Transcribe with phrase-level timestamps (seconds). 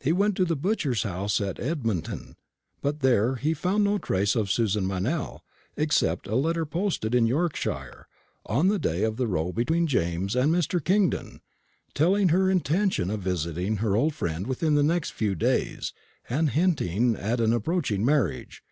[0.00, 2.34] He went to the butcher's house at Edmonton;
[2.82, 5.42] but there he found no trace of Susan Meynell,
[5.76, 8.08] except a letter posted in Yorkshire,
[8.44, 10.82] on the day of the row between James and Mr.
[10.82, 11.40] Kingdon,
[11.94, 15.92] telling her intention of visiting her old friend within the next few days,
[16.28, 18.64] and hinting at an approaching marriage.